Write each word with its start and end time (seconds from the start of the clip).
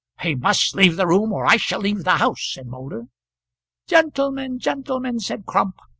"He 0.19 0.33
must 0.33 0.73
leave 0.73 0.95
the 0.95 1.05
room, 1.05 1.31
or 1.31 1.45
I 1.45 1.57
shall 1.57 1.79
leave 1.81 2.05
the 2.05 2.17
house," 2.17 2.53
said 2.53 2.65
Moulder. 2.65 3.03
"Gentlemen, 3.85 4.57
gentlemen!" 4.57 5.19
said 5.19 5.45
Crump. 5.45 5.75